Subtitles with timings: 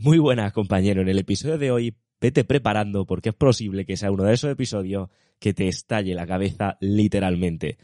[0.00, 1.02] Muy buenas, compañero.
[1.02, 4.48] En el episodio de hoy, vete preparando porque es posible que sea uno de esos
[4.48, 5.08] episodios
[5.40, 7.78] que te estalle la cabeza literalmente.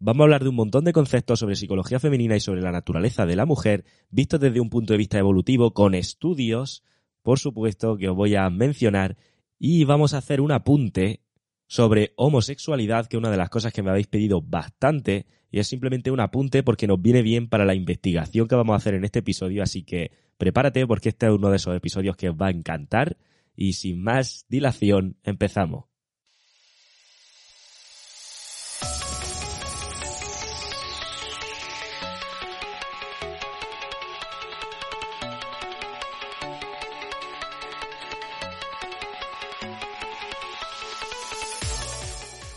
[0.00, 3.24] Vamos a hablar de un montón de conceptos sobre psicología femenina y sobre la naturaleza
[3.24, 6.82] de la mujer, vistos desde un punto de vista evolutivo, con estudios,
[7.22, 9.16] por supuesto, que os voy a mencionar,
[9.56, 11.20] y vamos a hacer un apunte
[11.68, 15.68] sobre homosexualidad, que es una de las cosas que me habéis pedido bastante, y es
[15.68, 19.04] simplemente un apunte porque nos viene bien para la investigación que vamos a hacer en
[19.04, 22.46] este episodio, así que prepárate porque este es uno de esos episodios que os va
[22.46, 23.18] a encantar,
[23.54, 25.84] y sin más dilación, empezamos.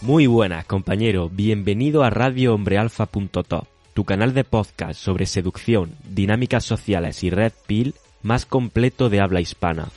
[0.02, 1.30] Muy buenas, compañero.
[1.30, 8.46] Bienvenido a radiohombrealfa.top, tu canal de podcast sobre seducción, dinámicas sociales y red pill más
[8.46, 9.90] completo de habla hispana.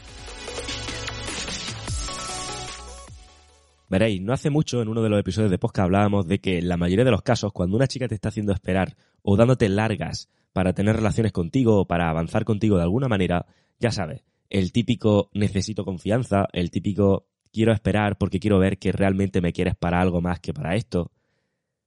[3.88, 6.68] Veréis, no hace mucho en uno de los episodios de podcast hablábamos de que en
[6.68, 10.28] la mayoría de los casos, cuando una chica te está haciendo esperar o dándote largas
[10.52, 13.46] para tener relaciones contigo o para avanzar contigo de alguna manera,
[13.78, 19.40] ya sabes, el típico necesito confianza, el típico quiero esperar porque quiero ver que realmente
[19.40, 21.12] me quieres para algo más que para esto.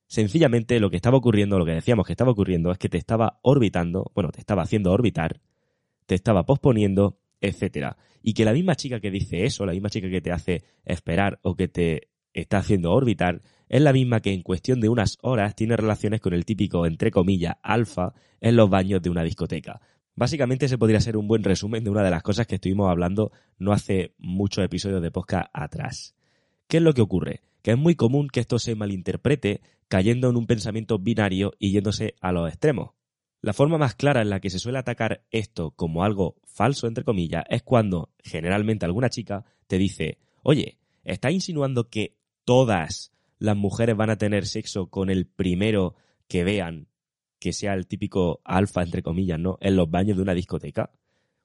[0.09, 3.39] Sencillamente lo que estaba ocurriendo, lo que decíamos que estaba ocurriendo es que te estaba
[3.43, 5.39] orbitando, bueno, te estaba haciendo orbitar,
[6.07, 7.95] te estaba posponiendo, etcétera.
[8.23, 11.39] Y que la misma chica que dice eso, la misma chica que te hace esperar
[11.43, 15.55] o que te está haciendo orbitar, es la misma que en cuestión de unas horas
[15.55, 19.79] tiene relaciones con el típico, entre comillas, alfa en los baños de una discoteca.
[20.15, 23.31] Básicamente ese podría ser un buen resumen de una de las cosas que estuvimos hablando
[23.59, 26.15] no hace muchos episodios de podcast atrás.
[26.67, 27.41] ¿Qué es lo que ocurre?
[27.61, 32.15] Que es muy común que esto se malinterprete cayendo en un pensamiento binario y yéndose
[32.21, 32.91] a los extremos.
[33.41, 37.03] La forma más clara en la que se suele atacar esto como algo falso, entre
[37.03, 43.95] comillas, es cuando generalmente alguna chica te dice, oye, ¿estás insinuando que todas las mujeres
[43.95, 45.95] van a tener sexo con el primero
[46.27, 46.87] que vean
[47.39, 49.57] que sea el típico alfa, entre comillas, ¿no?
[49.61, 50.91] En los baños de una discoteca.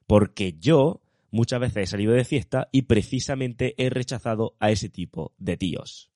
[0.05, 1.01] Porque yo
[1.35, 6.09] muchas veces he salido de fiesta y precisamente he rechazado a ese tipo de tíos.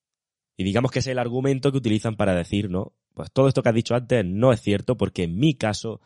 [0.56, 2.94] Y digamos que es el argumento que utilizan para decir, ¿no?
[3.14, 6.00] Pues todo esto que has dicho antes no es cierto porque en mi caso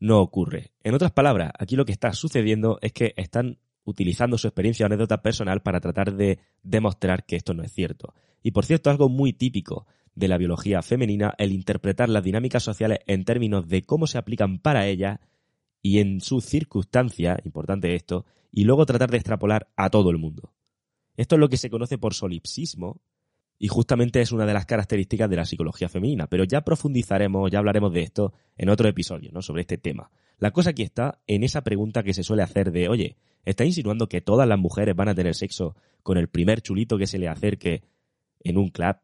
[0.00, 0.72] no ocurre.
[0.82, 4.86] En otras palabras, aquí lo que está sucediendo es que están utilizando su experiencia o
[4.86, 8.14] anécdota personal para tratar de demostrar que esto no es cierto.
[8.42, 13.00] Y por cierto, algo muy típico de la biología femenina el interpretar las dinámicas sociales
[13.06, 15.18] en términos de cómo se aplican para ellas
[15.84, 20.54] y en sus circunstancias, importante esto, y luego tratar de extrapolar a todo el mundo.
[21.14, 23.02] Esto es lo que se conoce por solipsismo
[23.58, 27.58] y justamente es una de las características de la psicología femenina, pero ya profundizaremos, ya
[27.58, 29.42] hablaremos de esto en otro episodio, ¿no?
[29.42, 30.10] Sobre este tema.
[30.38, 34.08] La cosa aquí está en esa pregunta que se suele hacer de, oye, ¿está insinuando
[34.08, 37.28] que todas las mujeres van a tener sexo con el primer chulito que se le
[37.28, 37.82] acerque
[38.40, 38.96] en un club?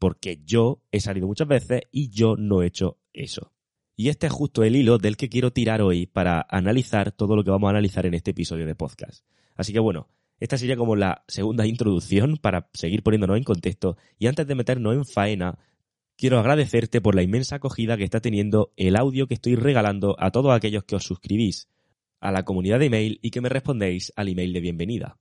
[0.00, 3.52] porque yo he salido muchas veces y yo no he hecho eso.
[4.00, 7.44] Y este es justo el hilo del que quiero tirar hoy para analizar todo lo
[7.44, 9.26] que vamos a analizar en este episodio de podcast.
[9.56, 14.26] Así que bueno, esta sería como la segunda introducción para seguir poniéndonos en contexto y
[14.26, 15.58] antes de meternos en faena,
[16.16, 20.30] quiero agradecerte por la inmensa acogida que está teniendo el audio que estoy regalando a
[20.30, 21.68] todos aquellos que os suscribís
[22.20, 25.18] a la comunidad de email y que me respondéis al email de bienvenida.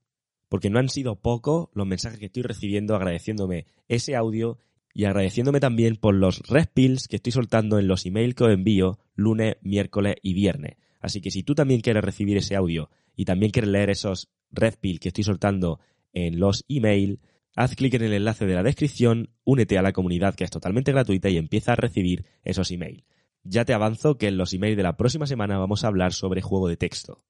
[0.48, 4.58] Porque no han sido pocos los mensajes que estoy recibiendo agradeciéndome ese audio
[4.94, 9.00] y agradeciéndome también por los respills que estoy soltando en los emails que os envío
[9.16, 10.78] lunes, miércoles y viernes.
[11.00, 15.00] Así que si tú también quieres recibir ese audio y también quieres leer esos respills
[15.00, 15.80] que estoy soltando
[16.14, 17.20] en los emails,
[17.56, 20.92] haz clic en el enlace de la descripción, únete a la comunidad que es totalmente
[20.92, 23.04] gratuita y empieza a recibir esos emails.
[23.44, 26.42] Ya te avanzo que en los emails de la próxima semana vamos a hablar sobre
[26.42, 27.24] juego de texto.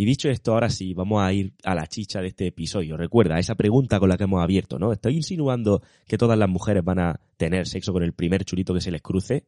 [0.00, 2.96] Y dicho esto, ahora sí, vamos a ir a la chicha de este episodio.
[2.96, 4.94] Recuerda, esa pregunta con la que hemos abierto, ¿no?
[4.94, 8.80] ¿Estoy insinuando que todas las mujeres van a tener sexo con el primer chulito que
[8.80, 9.44] se les cruce?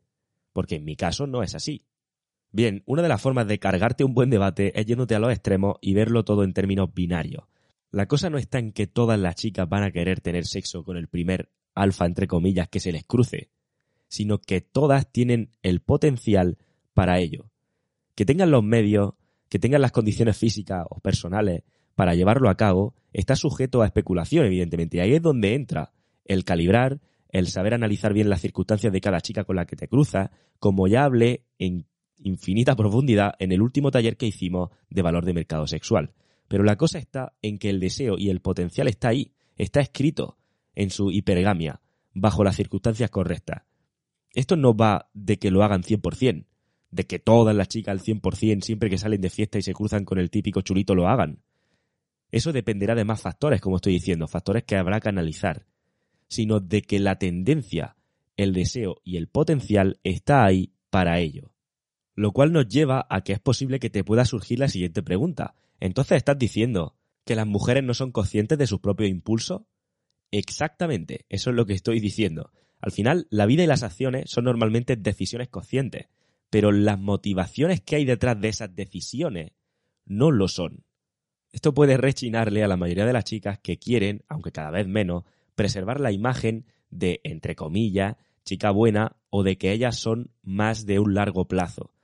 [0.53, 1.87] Porque en mi caso no es así.
[2.51, 5.77] Bien, una de las formas de cargarte un buen debate es yéndote a los extremos
[5.81, 7.45] y verlo todo en términos binarios.
[7.91, 10.99] La cosa no está en que todas las chicas van a querer tener sexo con
[10.99, 13.49] el primer alfa, entre comillas, que se les cruce,
[14.09, 16.59] sino que todas tienen el potencial
[16.93, 17.51] para ello.
[18.15, 19.15] Que tengan los medios,
[19.53, 21.63] que tengan las condiciones físicas o personales
[21.95, 24.97] para llevarlo a cabo está sujeto a especulación, evidentemente.
[24.97, 25.93] Y ahí es donde entra
[26.25, 29.89] el calibrar, el saber analizar bien las circunstancias de cada chica con la que te
[29.89, 31.85] cruzas, como ya hablé en
[32.17, 36.15] infinita profundidad en el último taller que hicimos de valor de mercado sexual.
[36.49, 40.39] Pero la cosa está en que el deseo y el potencial está ahí, está escrito
[40.75, 41.83] en su hipergamia,
[42.15, 43.65] bajo las circunstancias correctas.
[44.33, 46.47] Esto no va de que lo hagan 100%,
[46.93, 50.05] de que todas las chicas al 100% siempre que salen de fiesta y se cruzan
[50.05, 51.43] con el típico chulito lo hagan.
[52.31, 55.67] Eso dependerá de más factores, como estoy diciendo, factores que habrá que analizar,
[56.29, 57.97] sino de que la tendencia,
[58.37, 61.53] el deseo y el potencial está ahí para ello.
[62.15, 65.55] Lo cual nos lleva a que es posible que te pueda surgir la siguiente pregunta.
[65.81, 69.63] Entonces estás diciendo que las mujeres no son conscientes de sus propios impulsos?
[70.31, 72.51] Exactamente, eso es lo que estoy diciendo.
[72.81, 76.09] Al final, la vida y las acciones son normalmente decisiones conscientes,
[76.53, 79.53] pero las motivaciones que hay detrás de esas decisiones
[80.05, 80.85] no lo son.
[81.51, 85.25] Esto puede rechinarle a la mayoría de las chicas que quieren, aunque cada vez menos,
[85.55, 90.99] preservar la imagen de, entre comillas, chica buena o de que ellas son más de
[90.99, 91.95] un largo plazo.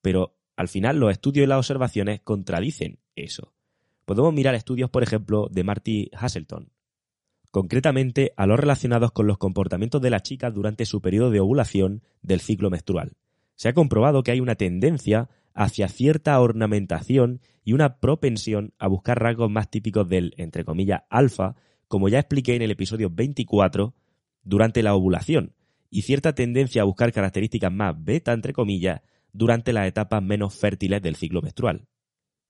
[0.00, 3.52] Pero al final los estudios y las observaciones contradicen eso.
[4.06, 6.72] Podemos mirar estudios, por ejemplo, de Marty Hasselton,
[7.50, 12.02] concretamente a los relacionados con los comportamientos de las chicas durante su periodo de ovulación
[12.22, 13.12] del ciclo menstrual.
[13.58, 19.20] Se ha comprobado que hay una tendencia hacia cierta ornamentación y una propensión a buscar
[19.20, 21.56] rasgos más típicos del, entre comillas, alfa,
[21.88, 23.96] como ya expliqué en el episodio 24,
[24.44, 25.56] durante la ovulación,
[25.90, 29.00] y cierta tendencia a buscar características más beta, entre comillas,
[29.32, 31.88] durante las etapas menos fértiles del ciclo menstrual.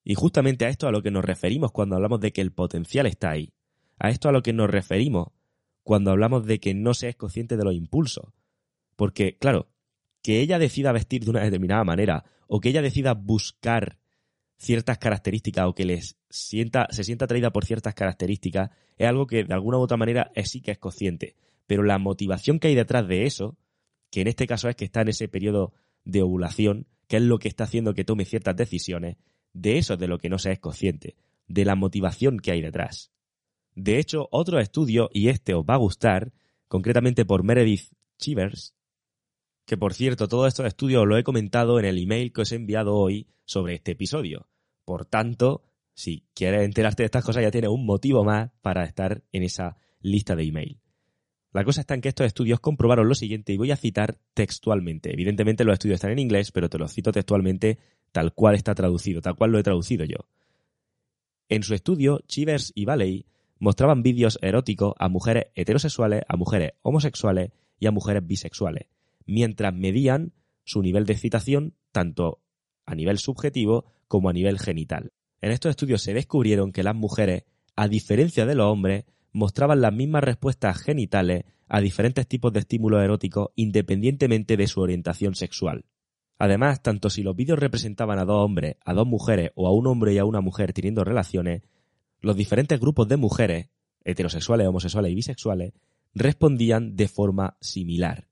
[0.05, 3.07] Y justamente a esto a lo que nos referimos cuando hablamos de que el potencial
[3.07, 3.55] está ahí.
[3.99, 5.29] A esto a lo que nos referimos
[5.83, 8.35] cuando hablamos de que no se es consciente de los impulsos.
[8.95, 9.71] Porque, claro,
[10.29, 13.97] que ella decida vestir de una determinada manera o que ella decida buscar
[14.59, 19.45] ciertas características o que les sienta, se sienta atraída por ciertas características es algo que
[19.45, 21.35] de alguna u otra manera es, sí que es consciente.
[21.67, 23.57] Pero la motivación que hay detrás de eso,
[24.11, 25.73] que en este caso es que está en ese periodo
[26.05, 29.17] de ovulación, que es lo que está haciendo que tome ciertas decisiones,
[29.55, 31.17] de eso es de lo que no se es consciente,
[31.47, 33.13] de la motivación que hay detrás.
[33.75, 36.35] De hecho, otro estudio, y este os va a gustar,
[36.69, 38.75] concretamente por Meredith Chivers,
[39.69, 42.57] que por cierto, todos estos estudios lo he comentado en el email que os he
[42.57, 44.49] enviado hoy sobre este episodio.
[44.87, 45.63] Por tanto,
[45.93, 49.77] si quieres enterarte de estas cosas, ya tienes un motivo más para estar en esa
[50.01, 50.81] lista de email.
[51.53, 55.13] La cosa está en que estos estudios comprobaron lo siguiente y voy a citar textualmente.
[55.13, 57.79] Evidentemente los estudios están en inglés, pero te los cito textualmente
[58.11, 60.31] tal cual está traducido, tal cual lo he traducido yo.
[61.51, 63.27] En su estudio, Chivers y Valley
[63.59, 68.87] mostraban vídeos eróticos a mujeres heterosexuales, a mujeres homosexuales y a mujeres bisexuales,
[69.29, 70.33] mientras medían
[70.65, 72.41] su nivel de excitación tanto
[72.85, 75.13] a nivel subjetivo como a nivel genital.
[75.41, 77.45] En estos estudios se descubrieron que las mujeres,
[77.77, 83.03] a diferencia de los hombres, mostraban las mismas respuestas genitales a diferentes tipos de estímulos
[83.03, 85.85] eróticos independientemente de su orientación sexual.
[86.39, 89.87] Además, tanto si los vídeos representaban a dos hombres, a dos mujeres o a un
[89.87, 91.63] hombre y a una mujer teniendo relaciones,
[92.21, 93.69] los diferentes grupos de mujeres,
[94.05, 95.73] heterosexuales, homosexuales y bisexuales,
[96.15, 98.28] respondían de forma similar,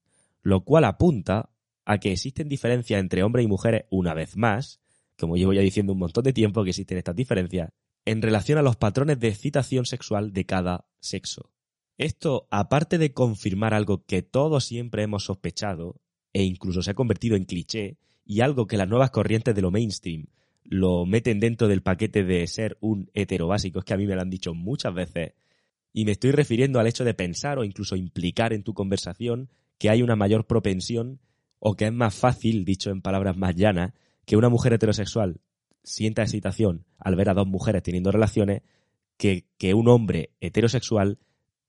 [0.47, 1.51] lo cual apunta
[1.85, 4.81] a que existen diferencias entre hombres y mujeres una vez más,
[5.19, 7.73] como llevo ya diciendo un montón de tiempo que existen estas diferencias,
[8.05, 11.51] en relación a los patrones de excitación sexual de cada sexo.
[11.99, 16.01] Esto, aparte de confirmar algo que todos siempre hemos sospechado,
[16.33, 19.73] e incluso se ha convertido en cliché, y algo que las nuevas corrientes de lo
[19.73, 20.27] mainstream
[20.63, 24.15] lo meten dentro del paquete de ser un hetero básico, es que a mí me
[24.15, 25.33] lo han dicho muchas veces,
[25.93, 29.91] y me estoy refiriendo al hecho de pensar o incluso implicar en tu conversación que
[29.91, 31.21] hay una mayor propensión
[31.59, 33.93] o que es más fácil, dicho en palabras más llanas,
[34.25, 35.41] que una mujer heterosexual
[35.83, 38.63] sienta excitación al ver a dos mujeres teniendo relaciones
[39.17, 41.19] que, que un hombre heterosexual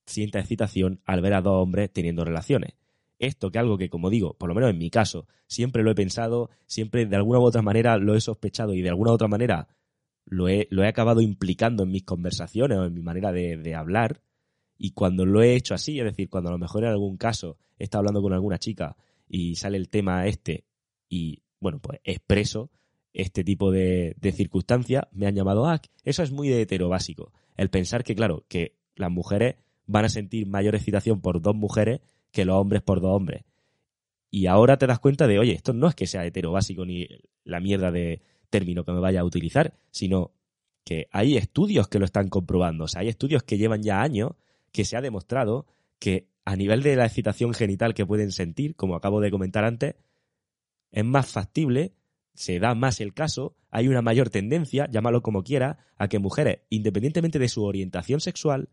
[0.06, 2.74] sienta excitación al ver a dos hombres teniendo relaciones.
[3.20, 5.96] Esto que algo que, como digo, por lo menos en mi caso, siempre lo he
[5.96, 9.28] pensado, siempre de alguna u otra manera lo he sospechado y de alguna u otra
[9.28, 9.68] manera
[10.26, 13.76] lo he, lo he acabado implicando en mis conversaciones o en mi manera de, de
[13.76, 14.22] hablar.
[14.78, 17.58] Y cuando lo he hecho así, es decir, cuando a lo mejor en algún caso
[17.78, 18.96] he estado hablando con alguna chica
[19.28, 20.66] y sale el tema este
[21.10, 22.70] y, bueno, pues expreso
[23.14, 27.34] este tipo de, circunstancias, me han llamado, ah, eso es muy de hetero básico.
[27.56, 29.56] El pensar que, claro, que las mujeres
[29.88, 33.44] van a sentir mayor excitación por dos mujeres que los hombres por dos hombres.
[34.30, 37.08] Y ahora te das cuenta de, oye, esto no es que sea hetero básico ni
[37.44, 40.32] la mierda de término que me vaya a utilizar, sino
[40.84, 42.84] que hay estudios que lo están comprobando.
[42.84, 44.34] O sea, hay estudios que llevan ya años
[44.72, 45.66] que se ha demostrado
[46.00, 49.96] que a nivel de la excitación genital que pueden sentir, como acabo de comentar antes,
[50.92, 51.94] es más factible
[52.38, 56.60] se da más el caso, hay una mayor tendencia, llámalo como quiera, a que mujeres,
[56.70, 58.70] independientemente de su orientación sexual,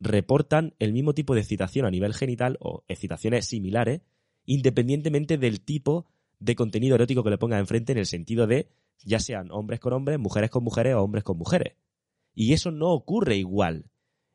[0.00, 4.00] reportan el mismo tipo de excitación a nivel genital o excitaciones similares,
[4.44, 6.06] independientemente del tipo
[6.40, 8.68] de contenido erótico que le ponga enfrente en el sentido de
[9.04, 11.76] ya sean hombres con hombres, mujeres con mujeres o hombres con mujeres.
[12.34, 13.84] Y eso no ocurre igual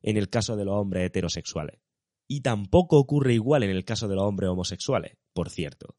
[0.02, 1.80] en el caso de los hombres heterosexuales.
[2.28, 5.96] Y tampoco ocurre igual en el caso de los hombres homosexuales, por cierto.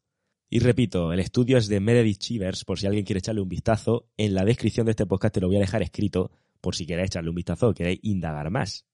[0.49, 4.09] Y repito, el estudio es de Meredith Chivers, por si alguien quiere echarle un vistazo.
[4.17, 7.07] En la descripción de este podcast te lo voy a dejar escrito, por si queréis
[7.07, 8.85] echarle un vistazo o queréis indagar más.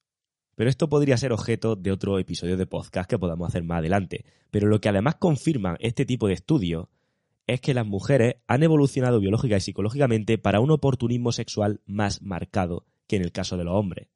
[0.55, 4.25] Pero esto podría ser objeto de otro episodio de podcast que podamos hacer más adelante.
[4.49, 6.87] Pero lo que además confirma este tipo de estudios
[7.47, 12.85] es que las mujeres han evolucionado biológica y psicológicamente para un oportunismo sexual más marcado
[13.07, 14.09] que en el caso de los hombres.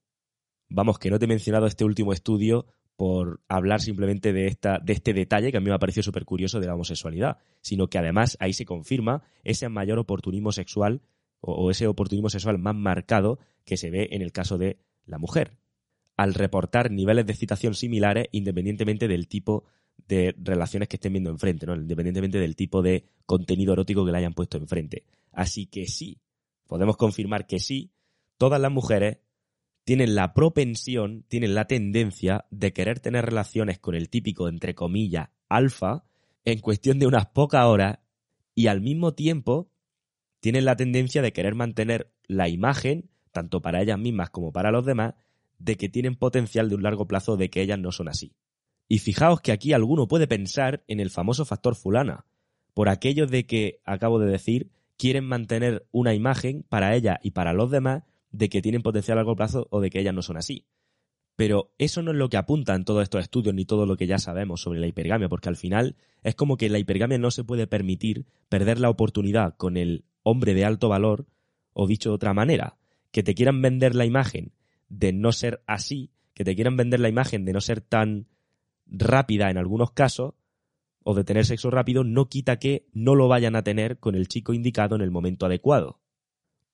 [0.73, 4.93] Vamos, que no te he mencionado este último estudio por hablar simplemente de, esta, de
[4.93, 7.97] este detalle que a mí me ha parecido súper curioso de la homosexualidad, sino que
[7.97, 11.01] además ahí se confirma ese mayor oportunismo sexual
[11.41, 15.17] o, o ese oportunismo sexual más marcado que se ve en el caso de la
[15.17, 15.57] mujer,
[16.15, 19.65] al reportar niveles de excitación similares independientemente del tipo
[20.07, 21.75] de relaciones que estén viendo enfrente, ¿no?
[21.75, 25.03] independientemente del tipo de contenido erótico que le hayan puesto enfrente.
[25.33, 26.21] Así que sí,
[26.65, 27.91] podemos confirmar que sí,
[28.37, 29.17] todas las mujeres
[29.83, 35.29] tienen la propensión, tienen la tendencia de querer tener relaciones con el típico, entre comillas,
[35.49, 36.03] alfa,
[36.45, 37.99] en cuestión de unas pocas horas,
[38.53, 39.71] y al mismo tiempo
[40.39, 44.85] tienen la tendencia de querer mantener la imagen, tanto para ellas mismas como para los
[44.85, 45.15] demás,
[45.57, 48.33] de que tienen potencial de un largo plazo de que ellas no son así.
[48.87, 52.25] Y fijaos que aquí alguno puede pensar en el famoso factor fulana,
[52.73, 57.53] por aquello de que, acabo de decir, quieren mantener una imagen para ella y para
[57.53, 60.37] los demás de que tienen potencial a largo plazo o de que ellas no son
[60.37, 60.65] así.
[61.35, 64.19] Pero eso no es lo que apuntan todos estos estudios ni todo lo que ya
[64.19, 67.67] sabemos sobre la hipergamia, porque al final es como que la hipergamia no se puede
[67.67, 71.27] permitir perder la oportunidad con el hombre de alto valor,
[71.73, 72.77] o dicho de otra manera,
[73.11, 74.53] que te quieran vender la imagen
[74.89, 78.27] de no ser así, que te quieran vender la imagen de no ser tan
[78.85, 80.33] rápida en algunos casos,
[81.03, 84.27] o de tener sexo rápido, no quita que no lo vayan a tener con el
[84.27, 86.00] chico indicado en el momento adecuado.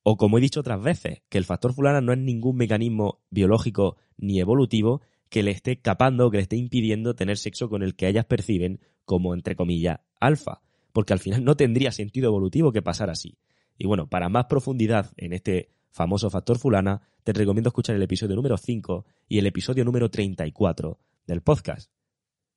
[0.10, 3.98] O como he dicho otras veces, que el factor fulana no es ningún mecanismo biológico
[4.16, 7.94] ni evolutivo que le esté escapando o que le esté impidiendo tener sexo con el
[7.94, 10.62] que ellas perciben como, entre comillas, alfa.
[10.94, 13.38] Porque al final no tendría sentido evolutivo que pasara así.
[13.78, 18.38] Y bueno, para más profundidad en este famoso factor fulana, te recomiendo escuchar el episodio
[18.38, 21.92] número 5 y el episodio número 34 del podcast.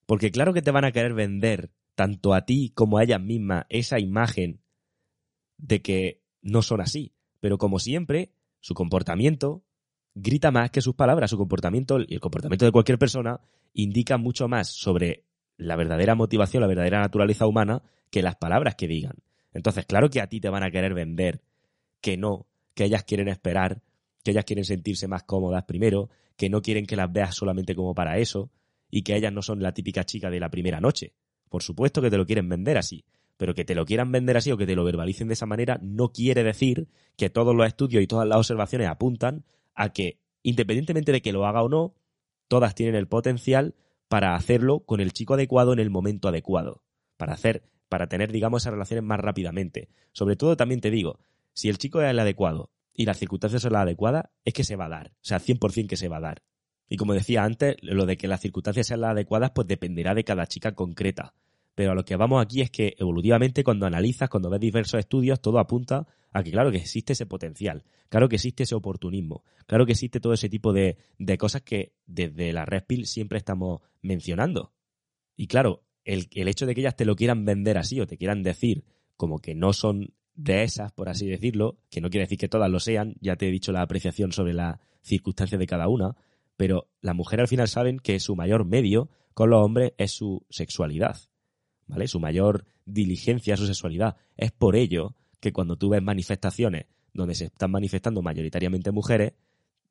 [0.06, 3.66] Porque claro que te van a querer vender, tanto a ti como a ellas mismas,
[3.70, 4.60] esa imagen
[5.58, 7.12] de que no son así.
[7.40, 9.64] Pero como siempre, su comportamiento
[10.14, 11.30] grita más que sus palabras.
[11.30, 13.40] Su comportamiento y el comportamiento de cualquier persona
[13.72, 15.24] indica mucho más sobre
[15.56, 19.16] la verdadera motivación, la verdadera naturaleza humana, que las palabras que digan.
[19.52, 21.42] Entonces, claro que a ti te van a querer vender
[22.00, 23.82] que no, que ellas quieren esperar,
[24.22, 27.94] que ellas quieren sentirse más cómodas primero, que no quieren que las veas solamente como
[27.94, 28.50] para eso,
[28.90, 31.14] y que ellas no son la típica chica de la primera noche.
[31.48, 33.04] Por supuesto que te lo quieren vender así,
[33.40, 35.78] pero que te lo quieran vender así o que te lo verbalicen de esa manera
[35.80, 41.10] no quiere decir que todos los estudios y todas las observaciones apuntan a que, independientemente
[41.10, 41.94] de que lo haga o no,
[42.48, 43.74] todas tienen el potencial
[44.08, 46.82] para hacerlo con el chico adecuado en el momento adecuado,
[47.16, 49.88] para hacer, para tener, digamos, esas relaciones más rápidamente.
[50.12, 51.18] Sobre todo también te digo,
[51.54, 54.76] si el chico es el adecuado y las circunstancias son las adecuadas, es que se
[54.76, 56.42] va a dar, o sea, 100% que se va a dar.
[56.90, 60.24] Y como decía antes, lo de que las circunstancias sean las adecuadas, pues dependerá de
[60.24, 61.32] cada chica concreta.
[61.80, 65.40] Pero a lo que vamos aquí es que evolutivamente cuando analizas, cuando ves diversos estudios,
[65.40, 69.86] todo apunta a que claro que existe ese potencial, claro que existe ese oportunismo, claro
[69.86, 70.98] que existe todo ese tipo de,
[71.38, 74.74] cosas que desde la Red Pill siempre estamos mencionando.
[75.36, 78.18] Y claro, el, el hecho de que ellas te lo quieran vender así o te
[78.18, 78.84] quieran decir
[79.16, 82.70] como que no son de esas, por así decirlo, que no quiere decir que todas
[82.70, 86.14] lo sean, ya te he dicho la apreciación sobre las circunstancias de cada una,
[86.58, 90.44] pero las mujeres al final saben que su mayor medio con los hombres es su
[90.50, 91.16] sexualidad,
[91.90, 92.08] ¿vale?
[92.08, 94.16] Su mayor diligencia, su sexualidad.
[94.36, 99.34] Es por ello que cuando tú ves manifestaciones donde se están manifestando mayoritariamente mujeres,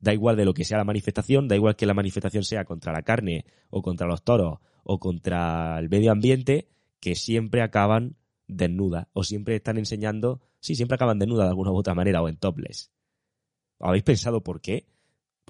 [0.00, 2.92] da igual de lo que sea la manifestación, da igual que la manifestación sea contra
[2.92, 8.16] la carne o contra los toros o contra el medio ambiente, que siempre acaban
[8.48, 12.28] desnudas o siempre están enseñando, sí, siempre acaban desnudas de alguna u otra manera o
[12.28, 12.90] en topless.
[13.78, 14.86] ¿Habéis pensado por qué?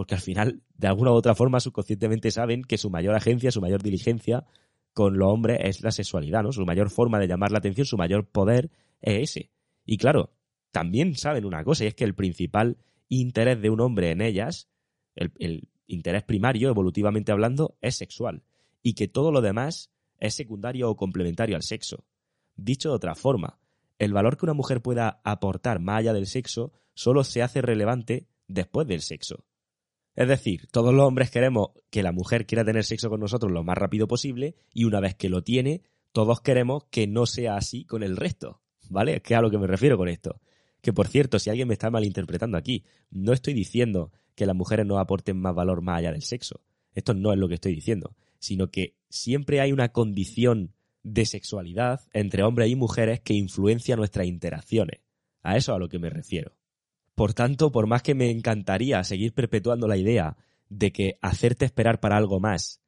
[0.01, 3.61] porque al final, de alguna u otra forma, subconscientemente saben que su mayor agencia, su
[3.61, 4.47] mayor diligencia
[4.93, 6.53] con los hombres es la sexualidad, ¿no?
[6.53, 8.71] Su mayor forma de llamar la atención, su mayor poder
[9.01, 9.51] es ese.
[9.85, 10.33] Y claro,
[10.71, 12.79] también saben una cosa, y es que el principal
[13.09, 14.69] interés de un hombre en ellas,
[15.15, 18.43] el, el interés primario, evolutivamente hablando, es sexual.
[18.83, 22.05] Y que todo lo demás es secundario o complementario al sexo.
[22.57, 23.59] Dicho de otra forma,
[23.99, 28.29] el valor que una mujer pueda aportar más allá del sexo solo se hace relevante
[28.49, 29.45] después del sexo.
[30.15, 33.63] Es decir, todos los hombres queremos que la mujer quiera tener sexo con nosotros lo
[33.63, 37.85] más rápido posible y una vez que lo tiene, todos queremos que no sea así
[37.85, 38.61] con el resto.
[38.89, 39.17] ¿Vale?
[39.17, 40.41] Es que a lo que me refiero con esto.
[40.83, 44.87] Que por cierto, si alguien me está malinterpretando aquí, no estoy diciendo que las mujeres
[44.87, 46.61] no aporten más valor más allá del sexo.
[46.93, 52.01] Esto no es lo que estoy diciendo, sino que siempre hay una condición de sexualidad
[52.13, 55.01] entre hombres y mujeres que influencia nuestras interacciones.
[55.43, 56.53] A eso a lo que me refiero.
[57.21, 60.39] Por tanto, por más que me encantaría seguir perpetuando la idea
[60.71, 62.81] de que hacerte esperar para algo más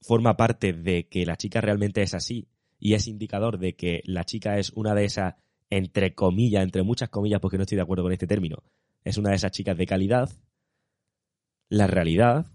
[0.00, 4.24] forma parte de que la chica realmente es así y es indicador de que la
[4.24, 5.34] chica es una de esas,
[5.68, 8.62] entre comillas, entre muchas comillas, porque no estoy de acuerdo con este término,
[9.04, 10.30] es una de esas chicas de calidad,
[11.68, 12.46] la realidad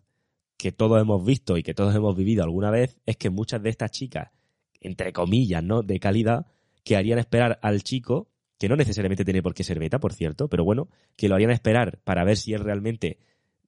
[0.57, 3.69] que todos hemos visto y que todos hemos vivido alguna vez es que muchas de
[3.69, 4.31] estas chicas,
[4.79, 5.83] entre comillas, ¿no?
[5.83, 6.47] De calidad,
[6.83, 8.30] que harían esperar al chico,
[8.61, 10.87] que no necesariamente tiene por qué ser beta, por cierto, pero bueno,
[11.17, 13.17] que lo harían esperar para ver si él realmente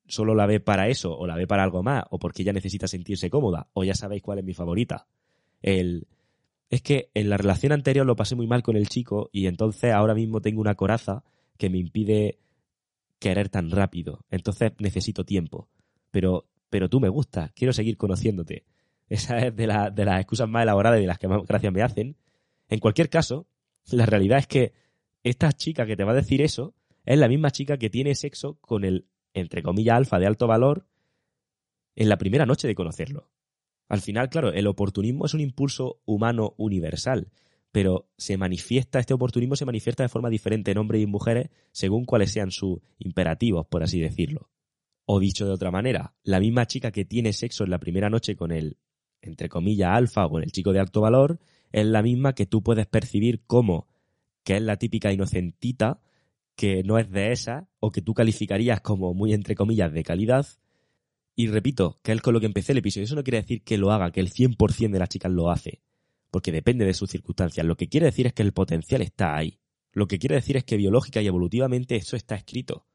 [0.05, 2.85] solo la ve para eso, o la ve para algo más, o porque ella necesita
[2.85, 5.07] sentirse cómoda, o ya sabéis cuál es mi favorita.
[5.63, 6.05] El...
[6.69, 9.91] Es que en la relación anterior lo pasé muy mal con el chico y entonces
[9.91, 11.23] ahora mismo tengo una coraza
[11.57, 12.37] que me impide
[13.17, 14.19] querer tan rápido.
[14.29, 15.69] Entonces necesito tiempo.
[16.11, 18.63] Pero, pero tú me gustas, quiero seguir conociéndote.
[19.09, 21.81] Esa es de, de las excusas más elaboradas y de las que más gracias me
[21.81, 22.15] hacen.
[22.69, 23.47] En cualquier caso,
[23.89, 24.82] la realidad es que
[25.23, 26.75] esta chica que te va a decir eso
[27.05, 30.87] es la misma chica que tiene sexo con el entre comillas, alfa de alto valor
[31.95, 33.29] en la primera noche de conocerlo.
[33.89, 37.31] Al final, claro, el oportunismo es un impulso humano universal,
[37.71, 42.05] pero se manifiesta, este oportunismo se manifiesta de forma diferente en hombres y mujeres según
[42.05, 44.49] cuáles sean sus imperativos, por así decirlo.
[45.05, 48.35] O dicho de otra manera, la misma chica que tiene sexo en la primera noche
[48.35, 48.77] con el,
[49.21, 51.39] entre comillas, alfa o con el chico de alto valor,
[51.71, 53.87] es la misma que tú puedes percibir como
[54.43, 56.01] que es la típica inocentita
[56.55, 60.45] que no es de esa o que tú calificarías como muy entre comillas de calidad.
[61.35, 63.05] Y repito, que es con lo que empecé el episodio.
[63.05, 65.81] Eso no quiere decir que lo haga, que el 100% de las chicas lo hace,
[66.29, 67.65] porque depende de sus circunstancias.
[67.65, 69.59] Lo que quiere decir es que el potencial está ahí.
[69.91, 72.85] Lo que quiere decir es que biológica y evolutivamente eso está escrito.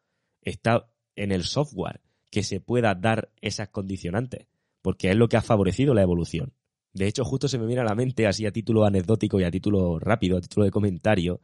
[0.41, 4.47] Está en el software que se pueda dar esas condicionantes,
[4.83, 6.53] porque es lo que ha favorecido la evolución.
[6.93, 9.51] De hecho, justo se me viene a la mente, así a título anecdótico y a
[9.51, 11.41] título rápido, a título de comentario,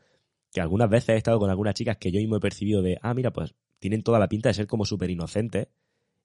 [0.52, 3.14] que algunas veces he estado con algunas chicas que yo mismo he percibido de, ah,
[3.14, 5.68] mira, pues tienen toda la pinta de ser como súper inocentes.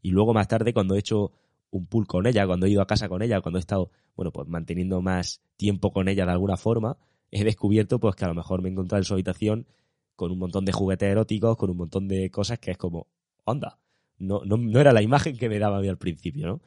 [0.02, 1.32] Y luego más tarde, cuando he hecho
[1.72, 4.32] un pool con ella, cuando he ido a casa con ella, cuando he estado, bueno,
[4.32, 6.98] pues manteniendo más tiempo con ella de alguna forma,
[7.32, 9.68] he descubierto pues que a lo mejor me he encontrado en su habitación
[10.16, 13.08] con un montón de juguetes eróticos, con un montón de cosas que es como,
[13.46, 13.80] onda,
[14.18, 16.62] no, no, no era la imagen que me daba a mí al principio, ¿no?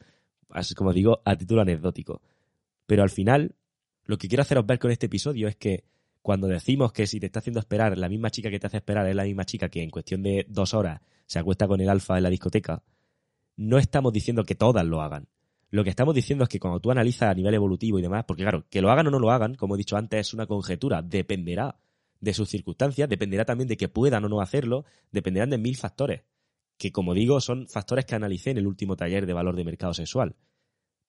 [0.49, 2.21] Así como digo, a título anecdótico.
[2.85, 3.55] Pero al final,
[4.05, 5.85] lo que quiero haceros ver con este episodio es que
[6.21, 9.07] cuando decimos que si te está haciendo esperar, la misma chica que te hace esperar
[9.07, 12.17] es la misma chica que en cuestión de dos horas se acuesta con el alfa
[12.17, 12.83] en la discoteca,
[13.55, 15.27] no estamos diciendo que todas lo hagan.
[15.69, 18.43] Lo que estamos diciendo es que cuando tú analizas a nivel evolutivo y demás, porque
[18.43, 21.01] claro, que lo hagan o no lo hagan, como he dicho antes, es una conjetura,
[21.01, 21.77] dependerá
[22.19, 26.21] de sus circunstancias, dependerá también de que puedan o no hacerlo, dependerán de mil factores,
[26.77, 29.93] que como digo son factores que analicé en el último taller de valor de mercado
[29.93, 30.35] sexual.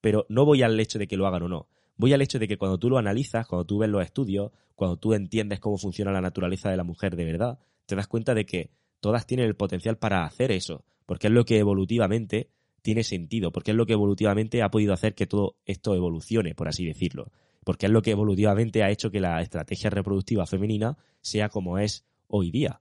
[0.05, 2.49] Pero no voy al hecho de que lo hagan o no voy al hecho de
[2.49, 6.13] que cuando tú lo analizas, cuando tú ves los estudios, cuando tú entiendes cómo funciona
[6.13, 9.57] la naturaleza de la mujer de verdad, te das cuenta de que todas tienen el
[9.57, 12.51] potencial para hacer eso, porque es lo que evolutivamente
[12.83, 16.69] tiene sentido, porque es lo que evolutivamente ha podido hacer que todo esto evolucione, por
[16.69, 17.31] así decirlo,
[17.65, 22.05] porque es lo que evolutivamente ha hecho que la estrategia reproductiva femenina sea como es
[22.27, 22.81] hoy día.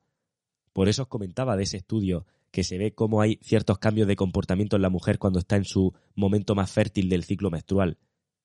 [0.74, 4.16] Por eso os comentaba de ese estudio que se ve cómo hay ciertos cambios de
[4.16, 7.98] comportamiento en la mujer cuando está en su momento más fértil del ciclo menstrual.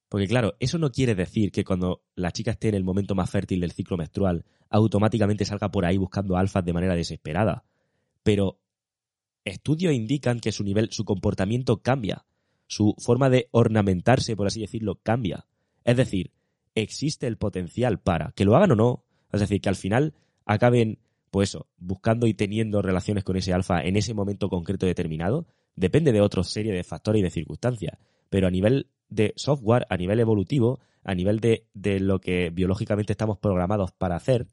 [0.08, 3.30] Porque claro, eso no quiere decir que cuando la chica esté en el momento más
[3.30, 7.64] fértil del ciclo menstrual, automáticamente salga por ahí buscando alfas de manera desesperada.
[8.22, 8.58] Pero
[9.44, 12.24] estudios indican que su nivel, su comportamiento cambia.
[12.66, 15.46] Su forma de ornamentarse, por así decirlo, cambia.
[15.84, 16.32] Es decir,
[16.74, 19.04] existe el potencial para que lo hagan o no.
[19.32, 20.14] Es decir, que al final
[20.46, 20.98] acaben,
[21.30, 25.46] pues eso, buscando y teniendo relaciones con ese alfa en ese momento concreto determinado.
[25.76, 27.98] Depende de otra serie de factores y de circunstancias.
[28.30, 33.12] Pero a nivel de software, a nivel evolutivo, a nivel de, de lo que biológicamente
[33.12, 34.46] estamos programados para hacer,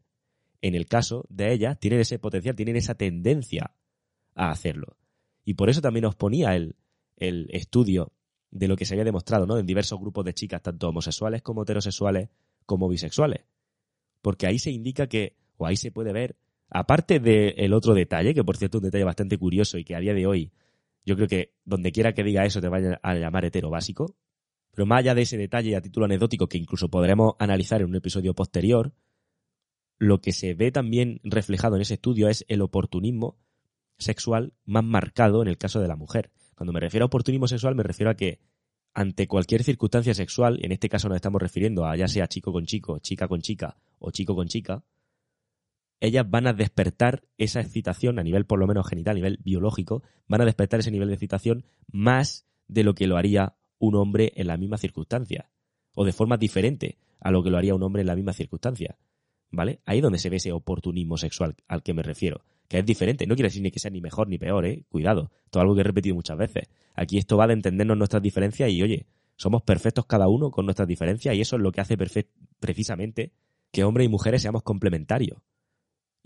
[0.61, 3.71] en el caso de ellas, tienen ese potencial, tienen esa tendencia
[4.35, 4.97] a hacerlo.
[5.43, 6.75] Y por eso también os ponía el,
[7.17, 8.11] el estudio
[8.51, 9.57] de lo que se había demostrado ¿no?
[9.57, 12.29] en diversos grupos de chicas, tanto homosexuales como heterosexuales,
[12.65, 13.45] como bisexuales.
[14.21, 16.38] Porque ahí se indica que, o ahí se puede ver,
[16.69, 19.99] aparte del otro detalle, que por cierto es un detalle bastante curioso y que a
[19.99, 20.51] día de hoy,
[21.06, 24.15] yo creo que donde quiera que diga eso te vaya a llamar hetero básico,
[24.71, 27.95] pero más allá de ese detalle a título anecdótico que incluso podremos analizar en un
[27.95, 28.93] episodio posterior,
[29.97, 33.38] lo que se ve también reflejado en ese estudio es el oportunismo
[33.97, 36.32] sexual más marcado en el caso de la mujer.
[36.56, 38.39] Cuando me refiero a oportunismo sexual me refiero a que
[38.93, 42.65] ante cualquier circunstancia sexual, en este caso nos estamos refiriendo a ya sea chico con
[42.65, 44.84] chico, chica con chica o chico con chica,
[45.99, 50.03] ellas van a despertar esa excitación a nivel por lo menos genital, a nivel biológico,
[50.27, 54.34] van a despertar ese nivel de excitación más de lo que lo haría un hombre
[54.36, 55.49] en la misma circunstancia,
[55.93, 58.97] o de forma diferente a lo que lo haría un hombre en la misma circunstancia.
[59.51, 59.79] ¿Vale?
[59.86, 63.25] Ahí es donde se ve ese oportunismo sexual al que me refiero, que es diferente.
[63.25, 64.84] No quiere decir ni que sea ni mejor ni peor, ¿eh?
[64.89, 65.31] Cuidado.
[65.49, 66.67] Todo algo que he repetido muchas veces.
[66.93, 69.05] Aquí esto va de entendernos nuestras diferencias y, oye,
[69.38, 71.95] somos perfectos cada uno con nuestras diferencias y eso es lo que hace
[72.60, 73.31] precisamente
[73.71, 75.39] que hombres y mujeres seamos complementarios.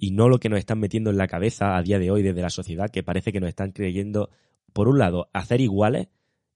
[0.02, 2.42] Y no lo que nos están metiendo en la cabeza a día de hoy desde
[2.42, 4.30] la sociedad, que parece que nos están creyendo,
[4.72, 6.08] por un lado, hacer iguales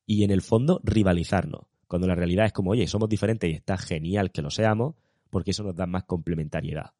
[0.05, 1.65] y en el fondo rivalizarnos.
[1.87, 4.95] Cuando la realidad es como, oye, somos diferentes y está genial que lo seamos,
[5.29, 6.93] porque eso nos da más complementariedad.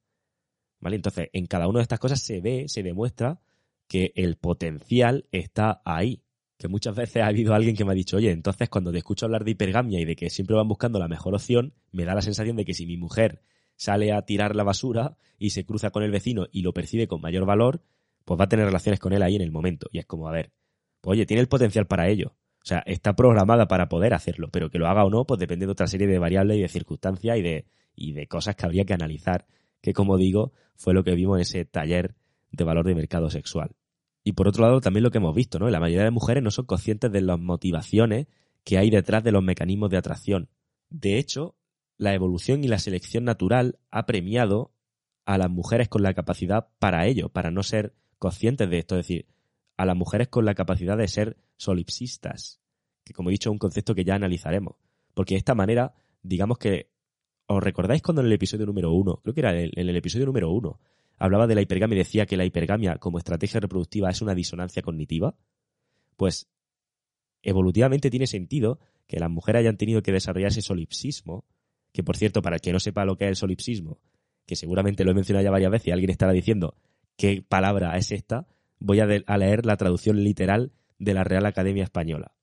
[0.82, 0.98] ¿Vale?
[0.98, 3.40] Entonces, en cada una de estas cosas se ve, se demuestra
[3.88, 6.24] que el potencial está ahí.
[6.58, 9.26] Que muchas veces ha habido alguien que me ha dicho, oye, entonces cuando te escucho
[9.26, 12.22] hablar de hipergamia y de que siempre van buscando la mejor opción, me da la
[12.22, 13.42] sensación de que si mi mujer
[13.76, 17.22] sale a tirar la basura y se cruza con el vecino y lo percibe con
[17.22, 17.82] mayor valor,
[18.26, 19.88] pues va a tener relaciones con él ahí en el momento.
[19.92, 20.52] Y es como, a ver,
[21.02, 22.36] pues oye, tiene el potencial para ello.
[22.64, 25.66] O sea, está programada para poder hacerlo, pero que lo haga o no, pues depende
[25.66, 28.86] de otra serie de variables y de circunstancias y de, y de cosas que habría
[28.86, 29.46] que analizar,
[29.82, 32.16] que como digo, fue lo que vimos en ese taller
[32.52, 33.76] de valor de mercado sexual.
[34.24, 35.70] Y por otro lado, también lo que hemos visto, ¿no?
[35.70, 38.28] La mayoría de mujeres no son conscientes de las motivaciones
[38.64, 40.48] que hay detrás de los mecanismos de atracción.
[40.90, 41.56] De hecho,
[41.98, 44.74] la evolución y la selección natural ha premiado
[45.26, 49.08] a las mujeres con la capacidad para ello, para no ser conscientes de esto, es
[49.08, 49.28] decir,
[49.78, 52.62] a las mujeres con la capacidad de ser solipsistas,
[53.04, 54.76] que como he dicho es un concepto que ya analizaremos,
[55.14, 56.94] porque de esta manera, digamos que
[57.48, 60.50] ¿Os recordáis cuando en el episodio número uno, creo que era en el, episodio número
[60.50, 60.80] uno,
[61.18, 64.82] hablaba de la hipergamia y decía que la hipergamia como estrategia reproductiva es una disonancia
[64.82, 65.36] cognitiva?
[66.16, 66.48] Pues
[67.42, 71.46] evolutivamente tiene sentido que las mujeres hayan tenido que desarrollar ese solipsismo,
[71.94, 74.00] que por cierto, para el que no sepa lo que es el solipsismo,
[74.46, 76.76] que seguramente lo he mencionado ya varias veces y alguien estará diciendo
[77.16, 78.48] qué palabra es esta,
[78.80, 82.36] voy a, leer la traducción literal de la Real Academia Española.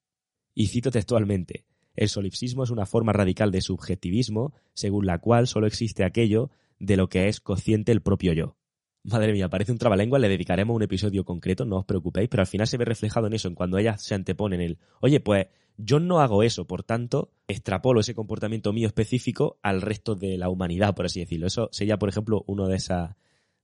[0.55, 5.67] Y cito textualmente, el solipsismo es una forma radical de subjetivismo según la cual solo
[5.67, 8.57] existe aquello de lo que es consciente el propio yo.
[9.03, 12.47] Madre mía, parece un trabalengua, le dedicaremos un episodio concreto, no os preocupéis, pero al
[12.47, 15.47] final se ve reflejado en eso, en cuando ellas se anteponen el, oye, pues
[15.85, 20.49] yo no hago eso, por tanto, extrapolo ese comportamiento mío específico al resto de la
[20.49, 21.47] humanidad, por así decirlo.
[21.47, 23.17] Eso sería, por ejemplo, uno de esas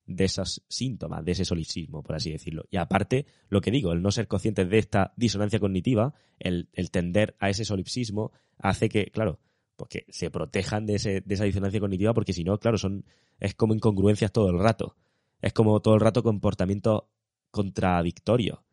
[0.07, 2.65] de esos síntomas, de ese solipsismo, por así decirlo.
[2.71, 7.37] Y aparte, lo que digo, el no ser conscientes de esta disonancia cognitiva, el, tender
[7.41, 9.41] a ese solipsismo, hace que, claro,
[9.75, 13.05] pues que se protejan de, ese, de esa disonancia cognitiva, porque si no, claro, son,
[13.41, 14.97] es como incongruencias todo el rato.
[15.43, 17.11] Es como todo el rato comportamiento
[17.51, 18.65] contradictorio.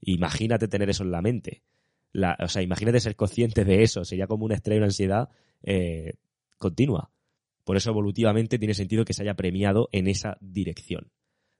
[0.00, 1.62] Imagínate tener eso en la mente.
[2.12, 4.04] La, o sea, imagínate ser consciente de eso.
[4.04, 5.28] Sería como un estrés una ansiedad
[5.62, 6.14] eh,
[6.58, 7.10] continua.
[7.64, 11.10] Por eso evolutivamente tiene sentido que se haya premiado en esa dirección.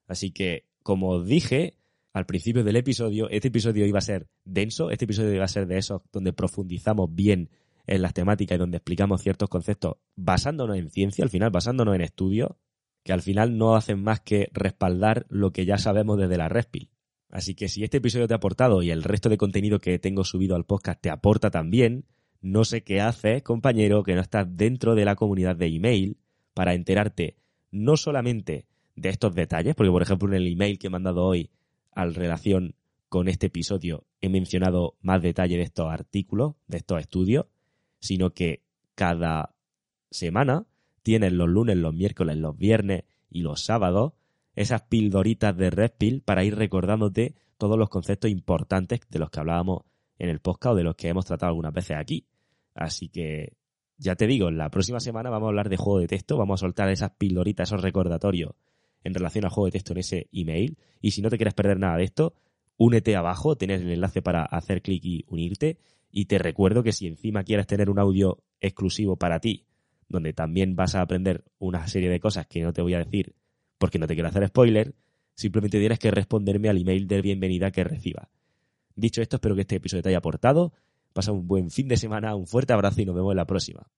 [0.07, 1.75] Así que, como os dije
[2.15, 5.67] al principio del episodio, este episodio iba a ser denso, este episodio iba a ser
[5.67, 7.51] de esos donde profundizamos bien
[7.87, 12.01] en las temáticas y donde explicamos ciertos conceptos basándonos en ciencia, al final basándonos en
[12.01, 12.51] estudios,
[13.03, 16.91] que al final no hacen más que respaldar lo que ya sabemos desde la Respil.
[17.31, 20.25] Así que si este episodio te ha aportado y el resto de contenido que tengo
[20.25, 22.07] subido al podcast te aporta también,
[22.41, 26.19] no sé qué haces, compañero, que no estás dentro de la comunidad de email
[26.55, 27.37] para enterarte
[27.71, 31.51] no solamente de estos detalles, porque por ejemplo en el email que he mandado hoy
[31.93, 32.75] al relación
[33.09, 37.47] con este episodio he mencionado más detalle de estos artículos, de estos estudios,
[38.01, 38.63] sino que
[38.95, 39.55] cada
[40.11, 40.67] semana
[41.03, 44.15] tienes los lunes, los miércoles, los viernes y los sábados
[44.59, 49.39] esas pildoritas de Red Pill para ir recordándote todos los conceptos importantes de los que
[49.39, 49.83] hablábamos
[50.19, 52.27] en el podcast o de los que hemos tratado algunas veces aquí.
[52.75, 53.57] Así que
[53.99, 56.67] ya te digo, la próxima semana vamos a hablar de juego de texto, vamos a
[56.67, 58.51] soltar esas pildoritas, esos recordatorios
[59.05, 60.77] en relación al juego de texto en ese email.
[61.01, 62.35] Y si no te quieres perder nada de esto,
[62.77, 65.79] únete abajo, tienes el enlace para hacer clic y unirte.
[66.11, 69.67] Y te recuerdo que si encima quieres tener un audio exclusivo para ti,
[70.09, 73.37] donde también vas a aprender una serie de cosas que no te voy a decir
[73.79, 74.95] porque no te quiero hacer spoiler,
[75.35, 78.29] simplemente tienes que responderme al email de bienvenida que reciba.
[78.95, 80.73] Dicho esto, espero que este episodio te haya aportado.
[81.13, 83.89] Pasa un buen fin de semana, un fuerte abrazo y nos vemos en la próxima.